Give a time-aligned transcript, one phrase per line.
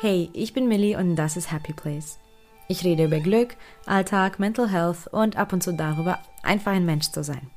[0.00, 2.20] Hey, ich bin Millie und das ist Happy Place.
[2.68, 7.10] Ich rede über Glück, Alltag, Mental Health und ab und zu darüber, einfach ein Mensch
[7.10, 7.50] zu sein.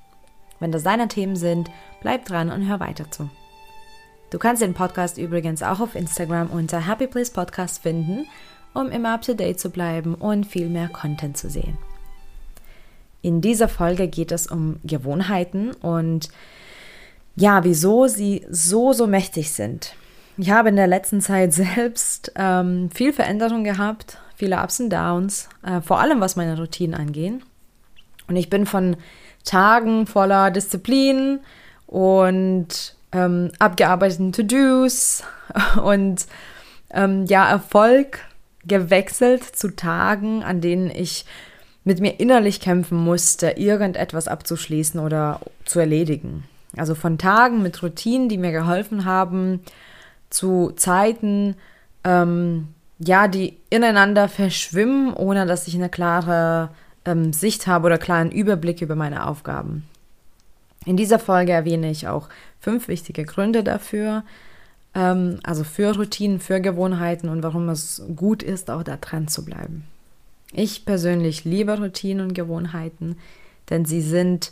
[0.59, 1.69] Wenn das deine Themen sind,
[2.01, 3.29] bleib dran und hör weiter zu.
[4.31, 8.25] Du kannst den Podcast übrigens auch auf Instagram unter Happy Place Podcast finden,
[8.73, 11.77] um immer up to date zu bleiben und viel mehr Content zu sehen.
[13.21, 16.29] In dieser Folge geht es um Gewohnheiten und
[17.35, 19.95] ja, wieso sie so, so mächtig sind.
[20.41, 25.47] Ich habe in der letzten Zeit selbst ähm, viel Veränderung gehabt, viele Ups und Downs,
[25.63, 27.43] äh, vor allem was meine Routinen angehen.
[28.27, 28.97] Und ich bin von
[29.45, 31.41] Tagen voller Disziplin
[31.85, 35.23] und ähm, abgearbeiteten To-Dos
[35.83, 36.25] und
[36.89, 38.21] ähm, ja, Erfolg
[38.65, 41.25] gewechselt zu Tagen, an denen ich
[41.83, 46.45] mit mir innerlich kämpfen musste, irgendetwas abzuschließen oder zu erledigen.
[46.75, 49.59] Also von Tagen mit Routinen, die mir geholfen haben,
[50.31, 51.55] zu Zeiten,
[52.03, 56.69] ähm, ja, die ineinander verschwimmen, ohne dass ich eine klare
[57.05, 59.83] ähm, Sicht habe oder klaren Überblick über meine Aufgaben.
[60.85, 62.29] In dieser Folge erwähne ich auch
[62.59, 64.23] fünf wichtige Gründe dafür,
[64.95, 69.45] ähm, also für Routinen, für Gewohnheiten und warum es gut ist, auch da dran zu
[69.45, 69.85] bleiben.
[70.53, 73.17] Ich persönlich liebe Routinen und Gewohnheiten,
[73.69, 74.51] denn sie sind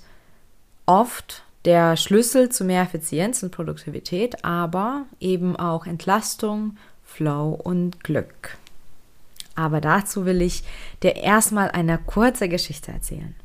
[0.85, 8.57] oft der Schlüssel zu mehr Effizienz und Produktivität, aber eben auch Entlastung, Flow und Glück.
[9.55, 10.63] Aber dazu will ich
[11.03, 13.35] dir erstmal eine kurze Geschichte erzählen.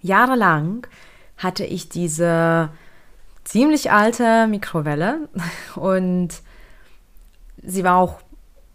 [0.00, 0.86] Jahrelang
[1.36, 2.70] hatte ich diese
[3.44, 5.28] ziemlich alte Mikrowelle
[5.74, 6.30] und
[7.62, 8.20] sie war auch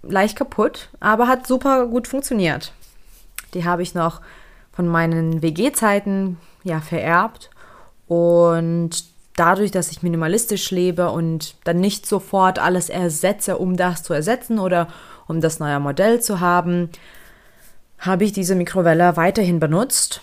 [0.03, 2.73] leicht kaputt, aber hat super gut funktioniert.
[3.53, 4.21] Die habe ich noch
[4.71, 7.49] von meinen WG-Zeiten ja vererbt
[8.07, 14.13] und dadurch, dass ich minimalistisch lebe und dann nicht sofort alles ersetze, um das zu
[14.13, 14.87] ersetzen oder
[15.27, 16.89] um das neue Modell zu haben,
[17.99, 20.21] habe ich diese Mikrowelle weiterhin benutzt.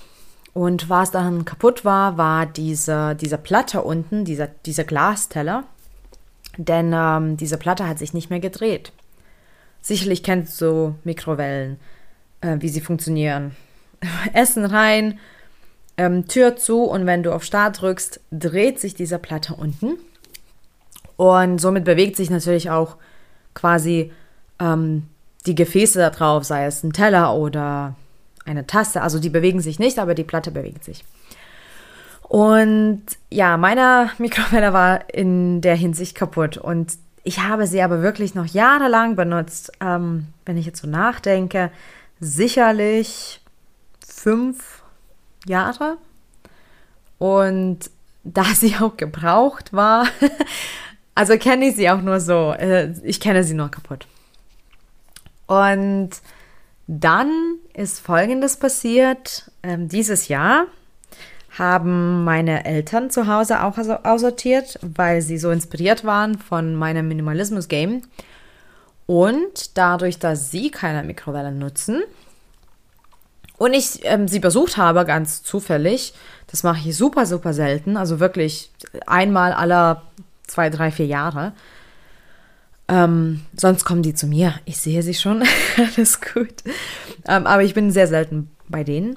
[0.53, 5.65] Und was dann kaputt war, war diese, diese Platte unten, dieser, dieser Glasteller.
[6.57, 8.93] Denn ähm, diese Platte hat sich nicht mehr gedreht.
[9.83, 11.79] Sicherlich kennst du Mikrowellen,
[12.41, 13.55] äh, wie sie funktionieren.
[14.33, 15.19] Essen rein,
[15.97, 19.99] ähm, Tür zu und wenn du auf Start drückst, dreht sich diese Platte unten.
[21.17, 22.97] Und somit bewegt sich natürlich auch
[23.55, 24.13] quasi
[24.59, 25.09] ähm,
[25.47, 27.95] die Gefäße da drauf, sei es ein Teller oder
[28.45, 29.01] eine Tasse.
[29.01, 31.05] Also die bewegen sich nicht, aber die Platte bewegt sich.
[32.23, 36.93] Und ja, meine Mikrowelle war in der Hinsicht kaputt und
[37.23, 39.73] ich habe sie aber wirklich noch jahrelang benutzt.
[39.81, 41.73] Ähm, wenn ich jetzt so nachdenke,
[42.21, 43.41] sicherlich
[44.07, 44.76] fünf
[45.47, 45.99] Jahre.
[47.19, 47.91] Und
[48.25, 50.07] da sie auch gebraucht war,
[51.15, 52.53] also kenne ich sie auch nur so.
[52.53, 54.07] Äh, ich kenne sie nur kaputt.
[55.47, 56.11] Und
[56.87, 57.31] dann
[57.75, 59.51] ist Folgendes passiert.
[59.63, 60.67] Ähm, dieses Jahr
[61.59, 68.03] haben meine Eltern zu Hause auch aussortiert, weil sie so inspiriert waren von meinem Minimalismus-Game.
[69.07, 72.03] Und dadurch, dass sie keine Mikrowelle nutzen,
[73.59, 76.15] und ich ähm, sie besucht habe, ganz zufällig,
[76.49, 78.71] das mache ich super, super selten, also wirklich
[79.07, 80.03] einmal aller
[80.47, 81.53] zwei, drei, vier Jahre.
[82.89, 84.55] Ähm, sonst kommen die zu mir.
[84.65, 85.43] Ich sehe sie schon,
[85.77, 86.63] alles gut.
[87.27, 89.17] Ähm, aber ich bin sehr selten bei denen.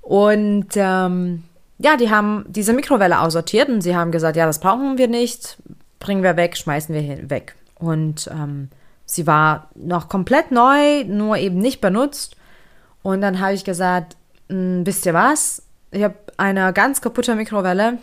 [0.00, 1.44] Und ähm,
[1.78, 5.58] ja, die haben diese Mikrowelle aussortiert und sie haben gesagt, ja, das brauchen wir nicht,
[5.98, 7.54] bringen wir weg, schmeißen wir weg.
[7.74, 8.68] Und ähm,
[9.04, 12.36] sie war noch komplett neu, nur eben nicht benutzt.
[13.02, 14.16] Und dann habe ich gesagt,
[14.48, 15.62] hm, wisst ihr was?
[15.90, 17.98] Ich habe eine ganz kaputte Mikrowelle.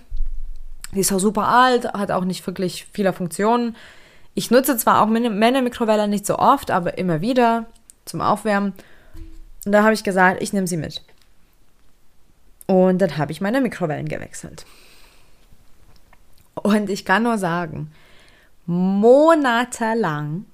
[0.93, 3.75] Die ist auch super alt, hat auch nicht wirklich viele Funktionen.
[4.33, 7.65] Ich nutze zwar auch meine Mikrowelle nicht so oft, aber immer wieder
[8.05, 8.73] zum Aufwärmen.
[9.65, 11.01] Und da habe ich gesagt, ich nehme sie mit.
[12.67, 14.65] Und dann habe ich meine Mikrowellen gewechselt.
[16.55, 17.91] Und ich kann nur sagen,
[18.65, 20.45] monatelang,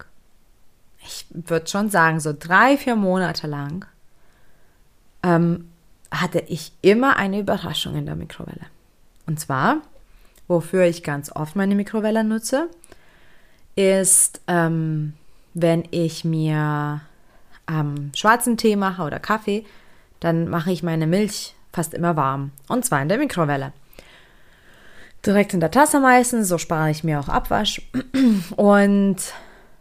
[1.06, 3.86] ich würde schon sagen, so drei, vier Monate lang,
[5.24, 5.70] ähm,
[6.12, 8.68] hatte ich immer eine Überraschung in der Mikrowelle.
[9.26, 9.78] Und zwar,
[10.48, 12.70] wofür ich ganz oft meine Mikrowelle nutze,
[13.76, 15.14] ist, ähm,
[15.54, 17.02] wenn ich mir
[17.68, 19.66] ähm, schwarzen Tee mache oder Kaffee,
[20.20, 22.52] dann mache ich meine Milch fast immer warm.
[22.68, 23.74] Und zwar in der Mikrowelle.
[25.26, 27.82] Direkt in der Tasse meistens, so spare ich mir auch Abwasch.
[28.56, 29.18] Und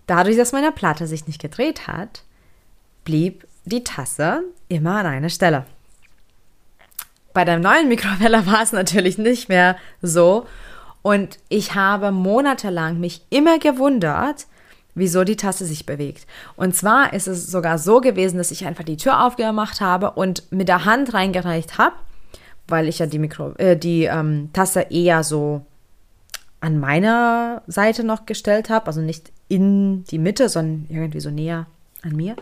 [0.06, 2.22] dadurch, dass meine Platte sich nicht gedreht hat,
[3.04, 5.66] blieb die Tasse immer an einer Stelle.
[7.32, 10.46] Bei der neuen Mikrowelle war es natürlich nicht mehr so.
[11.02, 14.46] Und ich habe monatelang mich immer gewundert,
[14.94, 16.26] wieso die Tasse sich bewegt.
[16.56, 20.50] Und zwar ist es sogar so gewesen, dass ich einfach die Tür aufgemacht habe und
[20.52, 21.96] mit der Hand reingereicht habe,
[22.68, 25.64] weil ich ja die, Mikro, äh, die ähm, Tasse eher so
[26.60, 31.66] an meiner Seite noch gestellt habe, also nicht in die Mitte, sondern irgendwie so näher
[32.02, 32.36] an mir.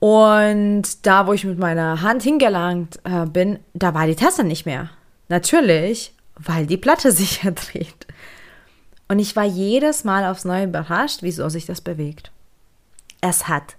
[0.00, 4.64] Und da, wo ich mit meiner Hand hingelangt äh, bin, da war die Tasse nicht
[4.64, 4.90] mehr.
[5.28, 8.06] Natürlich, weil die Platte sich ja dreht.
[9.08, 12.30] Und ich war jedes Mal aufs Neue überrascht, wieso sich das bewegt.
[13.20, 13.76] Es hat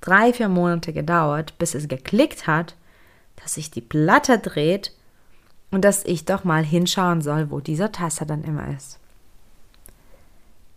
[0.00, 2.74] drei, vier Monate gedauert, bis es geklickt hat,
[3.36, 4.92] dass sich die Platte dreht
[5.70, 8.98] und dass ich doch mal hinschauen soll, wo dieser Tasse dann immer ist.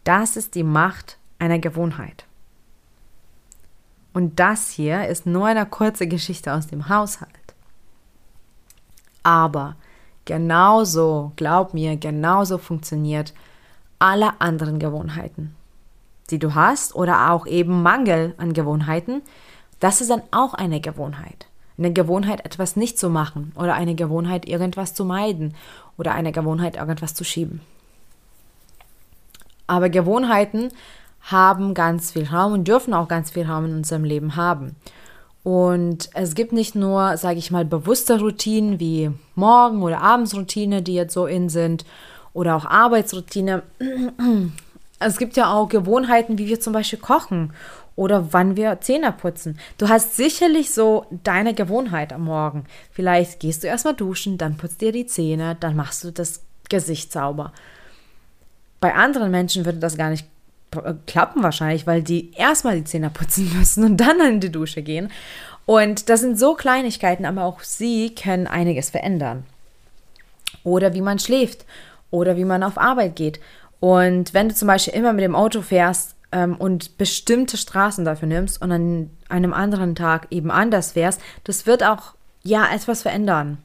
[0.04, 2.26] Das ist die Macht einer Gewohnheit.
[4.14, 7.32] Und das hier ist nur eine kurze Geschichte aus dem Haushalt.
[9.24, 9.76] Aber
[10.26, 13.34] genauso, glaub mir, genauso funktioniert
[13.98, 15.56] alle anderen Gewohnheiten,
[16.30, 19.22] die du hast oder auch eben Mangel an Gewohnheiten.
[19.80, 21.48] Das ist dann auch eine Gewohnheit.
[21.78, 25.56] Eine Gewohnheit, etwas nicht zu machen oder eine Gewohnheit, irgendwas zu meiden
[25.98, 27.62] oder eine Gewohnheit, irgendwas zu schieben.
[29.66, 30.70] Aber Gewohnheiten
[31.24, 34.76] haben ganz viel Raum und dürfen auch ganz viel Raum in unserem Leben haben.
[35.44, 40.96] Und es gibt nicht nur, sage ich mal, bewusste Routinen wie Morgen- oder Abendsroutine, die
[40.96, 41.86] jetzt so in sind,
[42.34, 43.64] oder auch Arbeitsroutine.
[45.00, 47.54] Es gibt ja auch Gewohnheiten, wie wir zum Beispiel kochen
[47.96, 49.60] oder wann wir Zähne putzen.
[49.78, 52.66] Du hast sicherlich so deine Gewohnheit am Morgen.
[52.92, 57.12] Vielleicht gehst du erstmal duschen, dann putzt dir die Zähne, dann machst du das Gesicht
[57.12, 57.54] sauber.
[58.80, 60.26] Bei anderen Menschen würde das gar nicht
[61.06, 65.12] klappen wahrscheinlich, weil die erstmal die Zähne putzen müssen und dann in die Dusche gehen.
[65.66, 69.46] Und das sind so Kleinigkeiten, aber auch sie können einiges verändern.
[70.64, 71.66] Oder wie man schläft
[72.12, 73.40] oder wie man auf Arbeit geht.
[73.80, 78.28] Und wenn du zum Beispiel immer mit dem Auto fährst ähm, und bestimmte Straßen dafür
[78.28, 83.58] nimmst und an einem anderen Tag eben anders fährst, das wird auch ja etwas verändern.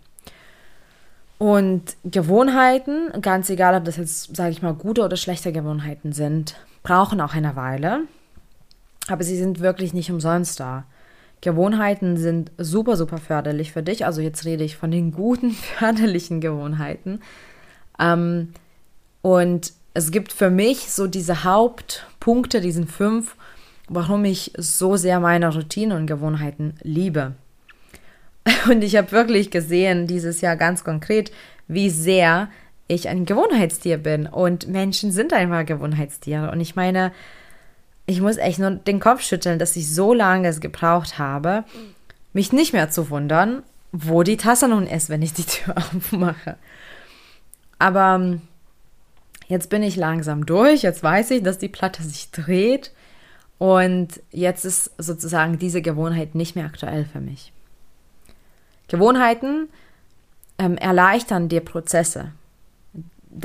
[1.38, 6.56] Und Gewohnheiten, ganz egal, ob das jetzt, sage ich mal, gute oder schlechte Gewohnheiten sind,
[6.82, 8.00] brauchen auch eine Weile,
[9.06, 10.84] aber sie sind wirklich nicht umsonst da.
[11.40, 14.04] Gewohnheiten sind super, super förderlich für dich.
[14.04, 17.20] Also jetzt rede ich von den guten, förderlichen Gewohnheiten.
[18.00, 18.52] Ähm,
[19.22, 23.36] und es gibt für mich so diese Hauptpunkte, diesen fünf,
[23.88, 27.34] warum ich so sehr meine Routinen und Gewohnheiten liebe.
[28.70, 31.32] Und ich habe wirklich gesehen dieses Jahr ganz konkret,
[31.66, 32.48] wie sehr
[32.86, 34.26] ich ein Gewohnheitstier bin.
[34.26, 36.50] Und Menschen sind einfach Gewohnheitstiere.
[36.50, 37.12] Und ich meine,
[38.06, 41.64] ich muss echt nur den Kopf schütteln, dass ich so lange es gebraucht habe,
[42.32, 43.62] mich nicht mehr zu wundern,
[43.92, 46.56] wo die Tasse nun ist, wenn ich die Tür aufmache.
[47.78, 48.40] Aber ähm,
[49.46, 50.82] jetzt bin ich langsam durch.
[50.82, 52.92] Jetzt weiß ich, dass die Platte sich dreht.
[53.58, 57.52] Und jetzt ist sozusagen diese Gewohnheit nicht mehr aktuell für mich.
[58.88, 59.68] Gewohnheiten
[60.58, 62.32] ähm, erleichtern dir Prozesse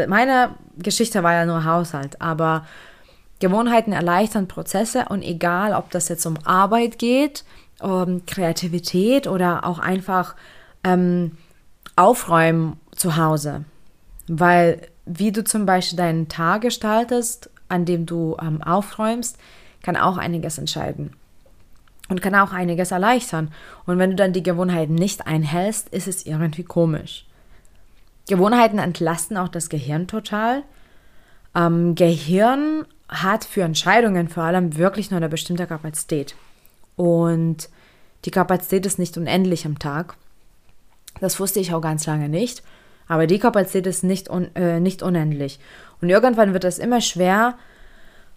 [0.07, 2.65] meine Geschichte war ja nur Haushalt, aber
[3.39, 7.43] Gewohnheiten erleichtern Prozesse und egal, ob das jetzt um Arbeit geht,
[7.79, 10.35] um Kreativität oder auch einfach
[10.83, 11.37] ähm,
[11.95, 13.65] Aufräumen zu Hause.
[14.27, 19.37] Weil wie du zum Beispiel deinen Tag gestaltest, an dem du ähm, aufräumst,
[19.81, 21.13] kann auch einiges entscheiden
[22.13, 23.51] und kann auch einiges erleichtern.
[23.87, 27.25] Und wenn du dann die Gewohnheiten nicht einhältst, ist es irgendwie komisch.
[28.29, 30.61] Gewohnheiten entlasten auch das Gehirn total.
[31.55, 36.35] Ähm, Gehirn hat für Entscheidungen vor allem wirklich nur eine bestimmte Kapazität.
[36.95, 37.67] Und
[38.25, 40.15] die Kapazität ist nicht unendlich am Tag.
[41.19, 42.61] Das wusste ich auch ganz lange nicht.
[43.07, 45.59] Aber die Kapazität ist nicht, un, äh, nicht unendlich.
[45.99, 47.55] Und irgendwann wird es immer schwer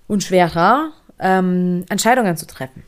[0.08, 2.82] und schwerer, ähm, Entscheidungen zu treffen.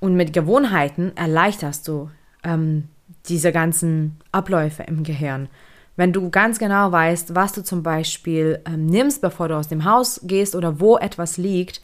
[0.00, 2.10] Und mit Gewohnheiten erleichterst du
[2.44, 2.88] ähm,
[3.28, 5.48] diese ganzen Abläufe im Gehirn.
[5.96, 9.84] Wenn du ganz genau weißt, was du zum Beispiel ähm, nimmst, bevor du aus dem
[9.84, 11.80] Haus gehst oder wo etwas liegt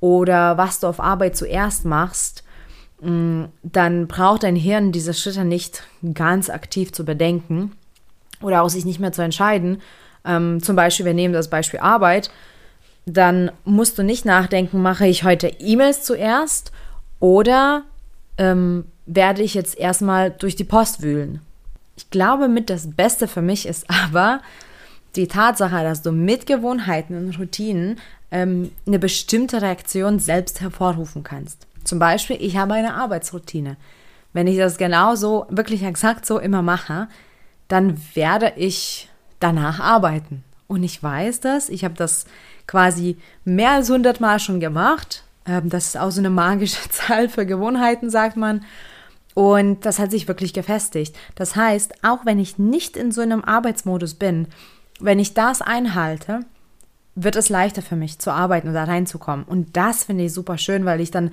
[0.00, 2.42] oder was du auf Arbeit zuerst machst,
[3.00, 7.72] mm, dann braucht dein Hirn diese Schritte nicht ganz aktiv zu bedenken
[8.40, 9.80] oder auch sich nicht mehr zu entscheiden.
[10.24, 12.30] Ähm, zum Beispiel, wir nehmen das Beispiel Arbeit,
[13.06, 16.72] dann musst du nicht nachdenken, mache ich heute E-Mails zuerst
[17.22, 17.84] oder
[18.36, 21.40] ähm, werde ich jetzt erstmal durch die Post wühlen.
[21.96, 24.40] Ich glaube, mit das Beste für mich ist aber
[25.14, 28.00] die Tatsache, dass du mit Gewohnheiten und Routinen
[28.32, 31.68] ähm, eine bestimmte Reaktion selbst hervorrufen kannst.
[31.84, 33.76] Zum Beispiel, ich habe eine Arbeitsroutine.
[34.32, 37.06] Wenn ich das genauso, wirklich exakt so immer mache,
[37.68, 40.42] dann werde ich danach arbeiten.
[40.66, 41.68] und ich weiß das.
[41.68, 42.24] Ich habe das
[42.66, 45.22] quasi mehr als 100 Mal schon gemacht.
[45.46, 48.64] Ähm, das ist auch so eine magische Zahl für Gewohnheiten, sagt man.
[49.34, 51.16] Und das hat sich wirklich gefestigt.
[51.34, 54.48] Das heißt, auch wenn ich nicht in so einem Arbeitsmodus bin,
[55.00, 56.40] wenn ich das einhalte,
[57.14, 59.44] wird es leichter für mich zu arbeiten da reinzukommen.
[59.44, 61.30] Und das finde ich super schön, weil ich dann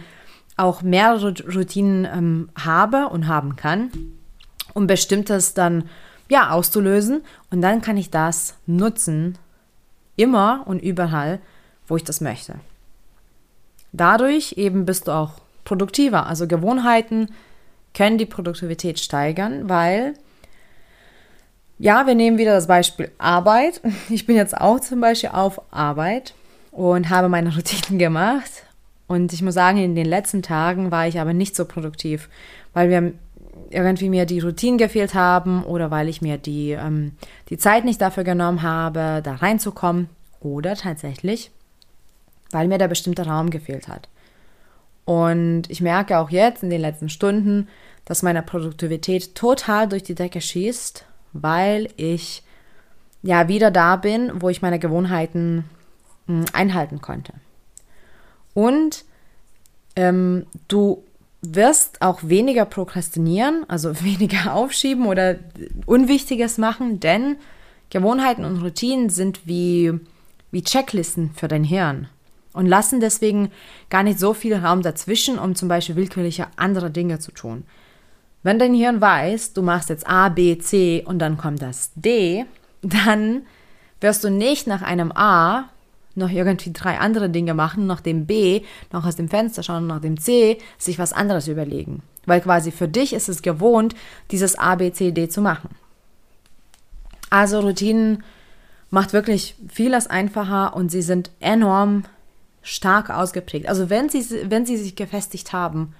[0.57, 3.91] auch mehrere Routinen ähm, habe und haben kann,
[4.73, 5.85] um bestimmtes dann
[6.29, 7.21] ja auszulösen.
[7.49, 9.37] Und dann kann ich das nutzen,
[10.15, 11.39] immer und überall,
[11.87, 12.55] wo ich das möchte.
[13.91, 15.31] Dadurch eben bist du auch
[15.63, 16.27] produktiver.
[16.27, 17.29] Also Gewohnheiten
[17.93, 20.13] können die Produktivität steigern, weil
[21.79, 23.81] ja, wir nehmen wieder das Beispiel Arbeit.
[24.09, 26.33] Ich bin jetzt auch zum Beispiel auf Arbeit
[26.71, 28.51] und habe meine Routinen gemacht.
[29.07, 32.29] Und ich muss sagen, in den letzten Tagen war ich aber nicht so produktiv,
[32.73, 33.13] weil wir
[33.71, 37.13] irgendwie mir die Routinen gefehlt haben oder weil ich mir die, ähm,
[37.49, 40.09] die Zeit nicht dafür genommen habe, da reinzukommen
[40.41, 41.51] oder tatsächlich,
[42.51, 44.09] weil mir der bestimmte Raum gefehlt hat.
[45.05, 47.67] Und ich merke auch jetzt in den letzten Stunden,
[48.05, 52.43] dass meine Produktivität total durch die Decke schießt weil ich
[53.21, 55.65] ja wieder da bin, wo ich meine Gewohnheiten
[56.27, 57.33] hm, einhalten konnte.
[58.53, 59.03] Und
[59.95, 61.03] ähm, du
[61.41, 65.35] wirst auch weniger prokrastinieren, also weniger aufschieben oder
[65.85, 67.37] Unwichtiges machen, denn
[67.89, 69.93] Gewohnheiten und Routinen sind wie,
[70.51, 72.07] wie Checklisten für dein Hirn
[72.53, 73.51] und lassen deswegen
[73.89, 77.63] gar nicht so viel Raum dazwischen, um zum Beispiel willkürliche andere Dinge zu tun.
[78.41, 82.45] Wenn dein Hirn weiß, du machst jetzt A, B, C und dann kommt das D,
[82.81, 83.43] dann
[83.99, 85.69] wirst du nicht nach einem A
[86.15, 90.01] noch irgendwie drei andere Dinge machen, nach dem B noch aus dem Fenster schauen, nach
[90.01, 92.01] dem C sich was anderes überlegen.
[92.25, 93.95] Weil quasi für dich ist es gewohnt,
[94.31, 95.69] dieses A, B, C, D zu machen.
[97.29, 98.23] Also Routinen
[98.89, 102.03] macht wirklich vieles einfacher und sie sind enorm
[102.61, 103.67] stark ausgeprägt.
[103.67, 105.93] Also wenn sie, wenn sie sich gefestigt haben,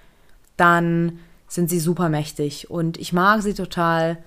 [0.56, 4.18] dann sind sie super mächtig und ich mag sie total.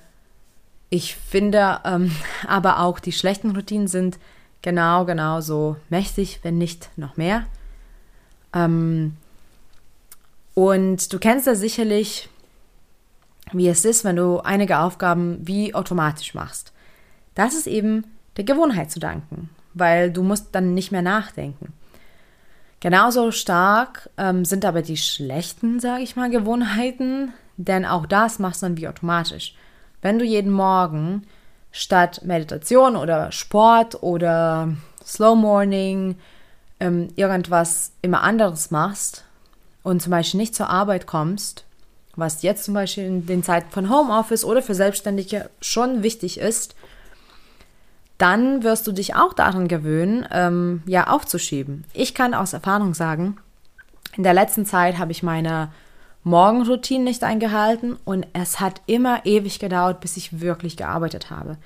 [0.90, 2.12] Ich finde ähm,
[2.48, 4.20] aber auch die schlechten Routinen sind
[4.62, 7.46] genau, genau so mächtig, wenn nicht noch mehr.
[8.54, 9.16] Ähm,
[10.54, 12.30] und du kennst ja sicherlich,
[13.52, 16.74] wie es ist, wenn du einige Aufgaben wie automatisch machst.
[17.36, 18.06] Das ist eben
[18.38, 21.74] der Gewohnheit zu danken, weil du musst dann nicht mehr nachdenken.
[22.84, 28.62] Genauso stark ähm, sind aber die schlechten, sage ich mal, Gewohnheiten, denn auch das machst
[28.62, 29.56] du dann wie automatisch.
[30.02, 31.25] Wenn du jeden Morgen
[31.72, 36.18] statt Meditation oder Sport oder Slow Morning
[36.82, 39.24] ähm, irgendwas immer anderes machst
[39.84, 41.63] und zum Beispiel nicht zur Arbeit kommst,
[42.18, 46.75] was jetzt zum Beispiel in den Zeiten von Homeoffice oder für Selbstständige schon wichtig ist,
[48.24, 51.84] dann wirst du dich auch daran gewöhnen, ähm, ja, aufzuschieben.
[51.92, 53.36] Ich kann aus Erfahrung sagen,
[54.15, 55.74] in der letzten Zeit habe ich meine
[56.24, 61.58] Morgenroutine nicht eingehalten und es hat immer ewig gedauert, bis ich wirklich gearbeitet habe.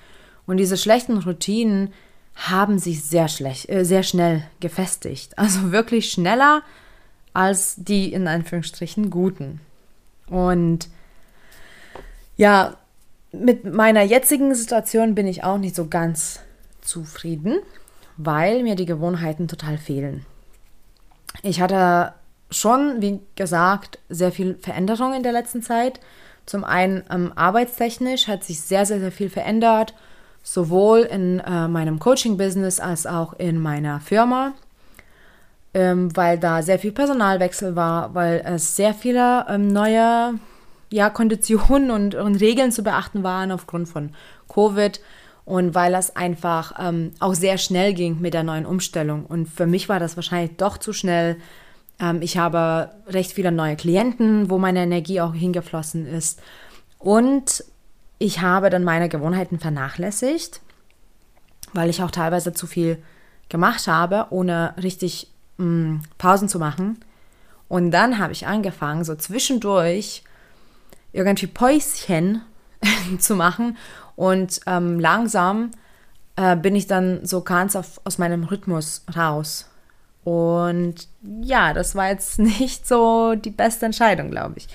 [0.47, 1.93] Und diese schlechten Routinen
[2.35, 5.33] haben sich sehr schlecht, äh, sehr schnell gefestigt.
[5.37, 6.63] Also wirklich schneller
[7.33, 9.61] als die in Anführungsstrichen guten.
[10.25, 10.89] Und
[12.35, 12.77] ja,
[13.31, 16.39] mit meiner jetzigen Situation bin ich auch nicht so ganz
[16.87, 17.59] zufrieden,
[18.17, 20.25] weil mir die Gewohnheiten total fehlen.
[21.43, 22.13] Ich hatte
[22.49, 25.99] schon, wie gesagt, sehr viel Veränderung in der letzten Zeit.
[26.45, 29.93] Zum einen ähm, arbeitstechnisch hat sich sehr, sehr, sehr viel verändert,
[30.43, 34.53] sowohl in äh, meinem Coaching-Business als auch in meiner Firma,
[35.73, 40.35] ähm, weil da sehr viel Personalwechsel war, weil es sehr viele ähm, neue
[40.89, 44.11] ja, Konditionen und, und Regeln zu beachten waren aufgrund von
[44.47, 45.01] Covid
[45.47, 49.25] und weil das einfach ähm, auch sehr schnell ging mit der neuen Umstellung.
[49.25, 51.37] Und für mich war das wahrscheinlich doch zu schnell.
[52.01, 56.41] Ähm, ich habe recht viele neue Klienten, wo meine Energie auch hingeflossen ist.
[56.99, 57.63] Und
[58.19, 60.59] ich habe dann meine Gewohnheiten vernachlässigt,
[61.71, 63.01] weil ich auch teilweise zu viel
[63.47, 66.99] gemacht habe, ohne richtig mh, mm, Pausen zu machen.
[67.69, 70.23] Und dann habe ich angefangen, so zwischendurch
[71.13, 72.41] irgendwie Päuschen
[73.19, 73.77] zu machen
[74.17, 75.71] und ähm, langsam
[76.35, 79.69] äh, bin ich dann so ganz auf, aus meinem Rhythmus raus.
[80.23, 81.07] Und
[81.41, 84.67] ja, das war jetzt nicht so die beste Entscheidung, glaube ich.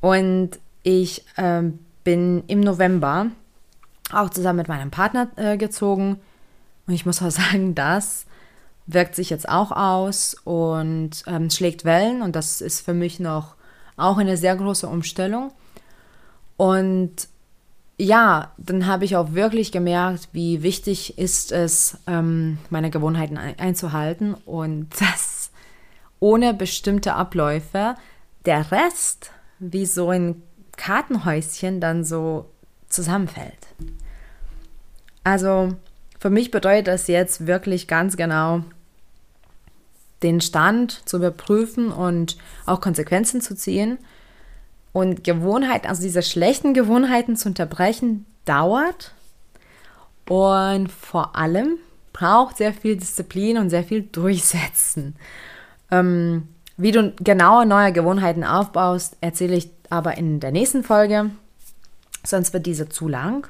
[0.00, 1.62] Und ich äh,
[2.02, 3.28] bin im November
[4.12, 6.18] auch zusammen mit meinem Partner äh, gezogen.
[6.88, 8.26] Und ich muss auch sagen, das
[8.86, 12.22] wirkt sich jetzt auch aus und ähm, schlägt Wellen.
[12.22, 13.54] Und das ist für mich noch
[13.96, 15.52] auch eine sehr große Umstellung.
[16.56, 17.28] Und
[17.98, 23.58] ja, dann habe ich auch wirklich gemerkt, wie wichtig ist es, ähm, meine Gewohnheiten ein
[23.58, 25.50] einzuhalten und dass
[26.20, 27.96] ohne bestimmte Abläufe
[28.44, 30.42] der Rest wie so ein
[30.76, 32.46] Kartenhäuschen dann so
[32.88, 33.66] zusammenfällt.
[35.24, 35.74] Also
[36.20, 38.62] für mich bedeutet das jetzt wirklich ganz genau,
[40.22, 43.98] den Stand zu überprüfen und auch Konsequenzen zu ziehen
[44.98, 49.14] und Gewohnheiten, also diese schlechten Gewohnheiten zu unterbrechen, dauert.
[50.28, 51.78] Und vor allem
[52.12, 55.14] braucht sehr viel Disziplin und sehr viel Durchsetzen.
[55.92, 61.30] Ähm, wie du genaue neue Gewohnheiten aufbaust, erzähle ich aber in der nächsten Folge.
[62.24, 63.46] Sonst wird diese zu lang.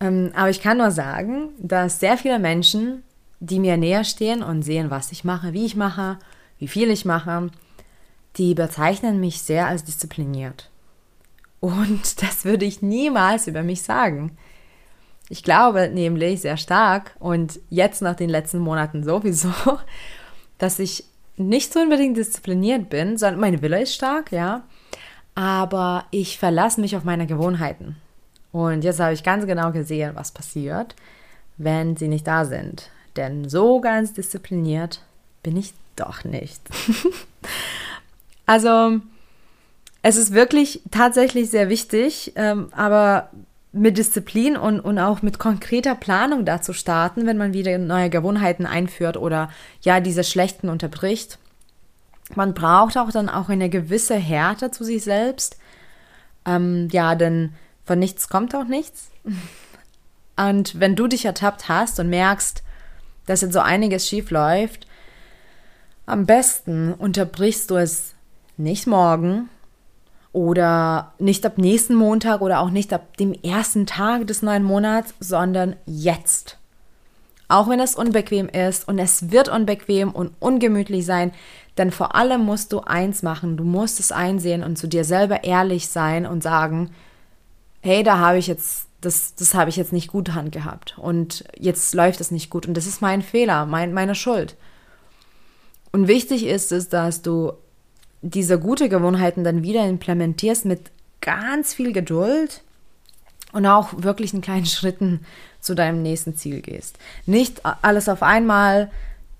[0.00, 3.02] Ähm, aber ich kann nur sagen, dass sehr viele Menschen,
[3.40, 6.18] die mir näher stehen und sehen, was ich mache, wie ich mache,
[6.58, 7.50] wie viel ich mache,
[8.36, 10.70] die bezeichnen mich sehr als diszipliniert.
[11.60, 14.36] Und das würde ich niemals über mich sagen.
[15.28, 19.52] Ich glaube nämlich sehr stark und jetzt nach den letzten Monaten sowieso,
[20.58, 21.04] dass ich
[21.36, 24.62] nicht so unbedingt diszipliniert bin, sondern mein Wille ist stark, ja.
[25.34, 27.96] Aber ich verlasse mich auf meine Gewohnheiten.
[28.52, 30.94] Und jetzt habe ich ganz genau gesehen, was passiert,
[31.56, 32.90] wenn sie nicht da sind.
[33.16, 35.00] Denn so ganz diszipliniert
[35.42, 36.60] bin ich doch nicht.
[38.46, 39.00] Also
[40.02, 43.30] es ist wirklich tatsächlich sehr wichtig, ähm, aber
[43.72, 48.10] mit Disziplin und, und auch mit konkreter Planung da zu starten, wenn man wieder neue
[48.10, 49.48] Gewohnheiten einführt oder
[49.80, 51.38] ja diese schlechten unterbricht.
[52.34, 55.56] Man braucht auch dann auch eine gewisse Härte zu sich selbst.
[56.44, 59.10] Ähm, ja, denn von nichts kommt auch nichts.
[60.36, 62.62] Und wenn du dich ertappt hast und merkst,
[63.26, 64.86] dass jetzt so einiges schief läuft,
[66.06, 68.14] am besten unterbrichst du es
[68.62, 69.48] nicht morgen
[70.32, 75.14] oder nicht ab nächsten Montag oder auch nicht ab dem ersten Tag des neuen Monats,
[75.20, 76.58] sondern jetzt.
[77.48, 81.32] Auch wenn es unbequem ist und es wird unbequem und ungemütlich sein,
[81.76, 85.44] denn vor allem musst du eins machen, du musst es einsehen und zu dir selber
[85.44, 86.90] ehrlich sein und sagen,
[87.80, 91.44] hey, da habe ich jetzt, das, das habe ich jetzt nicht gut Hand gehabt und
[91.58, 94.56] jetzt läuft es nicht gut und das ist mein Fehler, mein, meine Schuld.
[95.92, 97.52] Und wichtig ist es, dass du
[98.22, 102.62] diese gute Gewohnheiten dann wieder implementierst mit ganz viel Geduld
[103.52, 105.20] und auch wirklich in kleinen Schritten
[105.60, 106.98] zu deinem nächsten Ziel gehst.
[107.26, 108.90] Nicht alles auf einmal,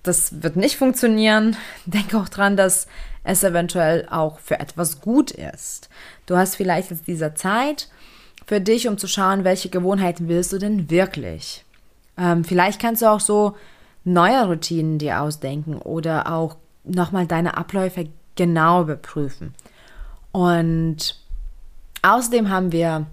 [0.02, 1.56] das wird nicht funktionieren.
[1.86, 2.86] Denk auch dran, dass
[3.24, 5.88] es eventuell auch für etwas gut ist.
[6.26, 7.88] Du hast vielleicht jetzt diese Zeit
[8.46, 11.64] für dich, um zu schauen, welche Gewohnheiten willst du denn wirklich.
[12.18, 13.56] Ähm, vielleicht kannst du auch so
[14.04, 19.54] neue Routinen dir ausdenken oder auch nochmal deine Abläufe genau überprüfen.
[20.32, 21.18] Und
[22.02, 23.06] außerdem haben wir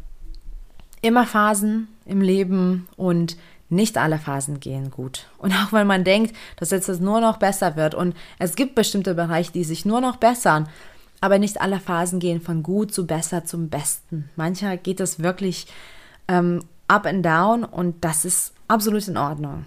[1.02, 3.38] immer Phasen im Leben und
[3.70, 5.28] nicht alle Phasen gehen gut.
[5.38, 8.76] Und auch wenn man denkt, dass jetzt es nur noch besser wird und es gibt
[8.76, 10.68] bestimmte Bereiche, die sich nur noch bessern,
[11.22, 14.30] aber nicht alle Phasen gehen von gut zu besser zum Besten.
[14.36, 15.68] Manchmal geht es wirklich
[16.28, 19.66] ähm, up and down und das ist absolut in Ordnung.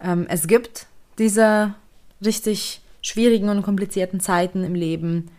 [0.00, 0.86] Ähm, es gibt
[1.18, 1.74] diese
[2.24, 5.30] richtig schwierigen und komplizierten Zeiten im Leben.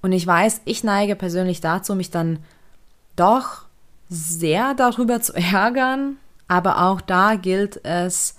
[0.00, 2.38] Und ich weiß, ich neige persönlich dazu, mich dann
[3.16, 3.66] doch
[4.08, 6.16] sehr darüber zu ärgern,
[6.48, 8.34] aber auch da gilt es,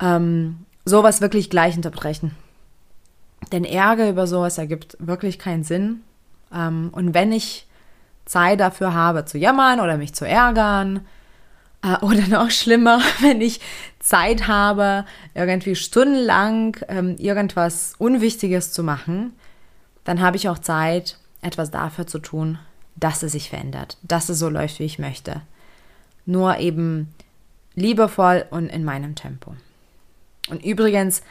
[0.00, 2.32] ähm, sowas wirklich gleich unterbrechen.
[3.52, 6.02] Denn Ärger über sowas ergibt wirklich keinen Sinn.
[6.52, 7.68] Ähm, und wenn ich
[8.24, 11.06] Zeit dafür habe zu jammern oder mich zu ärgern,
[11.82, 13.60] äh, oder noch schlimmer, wenn ich
[14.06, 19.32] Zeit habe, irgendwie stundenlang ähm, irgendwas Unwichtiges zu machen,
[20.04, 22.58] dann habe ich auch Zeit, etwas dafür zu tun,
[22.94, 25.42] dass es sich verändert, dass es so läuft, wie ich möchte.
[26.24, 27.12] Nur eben
[27.74, 29.56] liebevoll und in meinem Tempo.
[30.50, 31.22] Und übrigens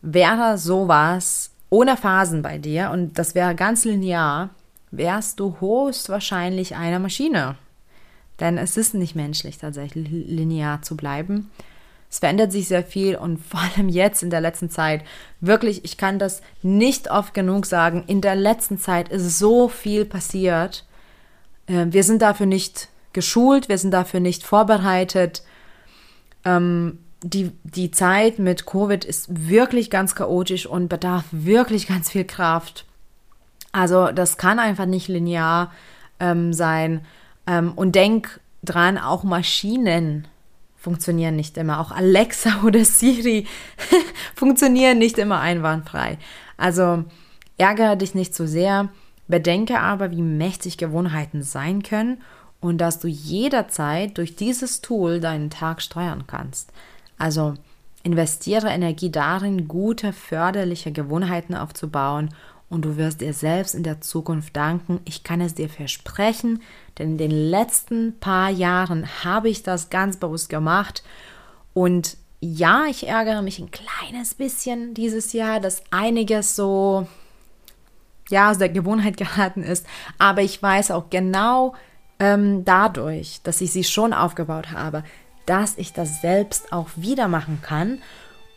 [0.00, 4.50] wäre sowas ohne Phasen bei dir und das wäre ganz linear,
[4.92, 7.56] wärst du höchstwahrscheinlich eine Maschine.
[8.38, 11.50] Denn es ist nicht menschlich, tatsächlich linear zu bleiben.
[12.14, 15.02] Es verändert sich sehr viel und vor allem jetzt in der letzten Zeit,
[15.40, 20.04] wirklich, ich kann das nicht oft genug sagen, in der letzten Zeit ist so viel
[20.04, 20.86] passiert.
[21.66, 25.42] Ähm, wir sind dafür nicht geschult, wir sind dafür nicht vorbereitet.
[26.44, 32.24] Ähm, die, die Zeit mit Covid ist wirklich ganz chaotisch und bedarf wirklich ganz viel
[32.24, 32.86] Kraft.
[33.72, 35.72] Also das kann einfach nicht linear
[36.20, 37.04] ähm, sein.
[37.48, 40.28] Ähm, und denk dran, auch Maschinen
[40.84, 41.80] funktionieren nicht immer.
[41.80, 43.46] Auch Alexa oder Siri
[44.36, 46.18] funktionieren nicht immer einwandfrei.
[46.56, 47.04] Also
[47.56, 48.90] ärgere dich nicht zu so sehr,
[49.26, 52.18] bedenke aber, wie mächtig Gewohnheiten sein können
[52.60, 56.70] und dass du jederzeit durch dieses Tool deinen Tag steuern kannst.
[57.16, 57.54] Also
[58.02, 62.28] investiere Energie darin, gute, förderliche Gewohnheiten aufzubauen
[62.74, 65.00] und du wirst dir selbst in der Zukunft danken.
[65.04, 66.60] Ich kann es dir versprechen,
[66.98, 71.04] denn in den letzten paar Jahren habe ich das ganz bewusst gemacht.
[71.72, 77.06] Und ja, ich ärgere mich ein kleines bisschen dieses Jahr, dass einiges so
[78.28, 79.86] ja aus der Gewohnheit geraten ist,
[80.18, 81.74] aber ich weiß auch genau
[82.18, 85.04] ähm, dadurch, dass ich sie schon aufgebaut habe,
[85.46, 87.98] dass ich das selbst auch wieder machen kann.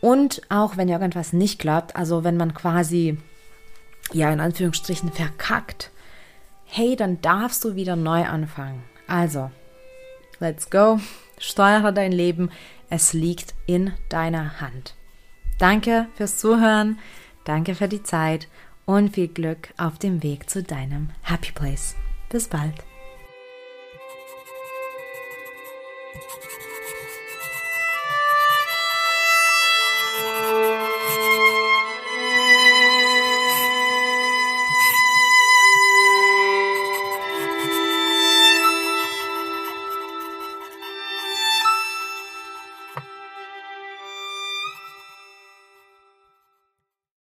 [0.02, 3.18] Und auch wenn irgendwas nicht klappt, also wenn man quasi
[4.14, 5.92] ja in Anführungsstrichen verkackt,
[6.66, 8.84] hey, dann darfst du wieder neu anfangen.
[9.08, 9.52] Also,
[10.40, 11.00] let's go,
[11.38, 12.52] steuere dein Leben,
[12.90, 14.96] es liegt in deiner Hand.
[15.60, 17.00] Danke fürs Zuhören,
[17.46, 18.48] danke für die Zeit
[18.86, 21.96] und viel Glück auf dem Weg zu deinem Happy Place.
[22.30, 22.76] Bis bald.